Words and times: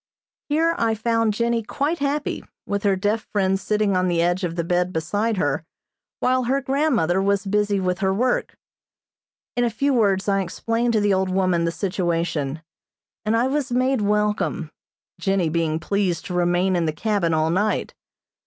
Here 0.49 0.73
I 0.79 0.95
found 0.95 1.31
Jennie 1.35 1.61
quite 1.61 1.99
happy, 1.99 2.43
with 2.65 2.81
her 2.81 2.95
deaf 2.95 3.27
friend 3.31 3.59
sitting 3.59 3.95
on 3.95 4.07
the 4.07 4.19
edge 4.19 4.43
of 4.43 4.55
the 4.55 4.63
bed 4.63 4.91
beside 4.91 5.37
her, 5.37 5.63
while 6.21 6.45
her 6.45 6.59
grandmother 6.59 7.21
was 7.21 7.45
busy 7.45 7.79
with 7.79 7.99
her 7.99 8.11
work. 8.11 8.57
In 9.55 9.63
a 9.63 9.69
few 9.69 9.93
words 9.93 10.27
I 10.27 10.41
explained 10.41 10.93
to 10.93 11.01
the 11.01 11.13
old 11.13 11.29
woman 11.29 11.65
the 11.65 11.71
situation, 11.71 12.63
and 13.25 13.37
I 13.37 13.45
was 13.45 13.71
made 13.71 14.01
welcome, 14.01 14.71
Jennie 15.19 15.49
being 15.49 15.79
pleased 15.79 16.25
to 16.25 16.33
remain 16.33 16.75
in 16.75 16.85
the 16.87 16.93
cabin 16.93 17.31
all 17.35 17.51
night. 17.51 17.93